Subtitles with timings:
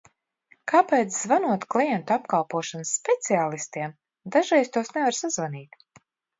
[0.71, 3.95] Kāpēc, zvanot klientu apkalpošanas speciālistiem,
[4.39, 5.83] dažreiz tos nevar sazvanīt?